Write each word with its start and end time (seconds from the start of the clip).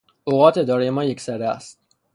اوقات 0.23 0.57
ادارهٔ 0.57 0.89
ما 0.89 1.03
یکسره 1.03 1.45
است. 1.49 1.79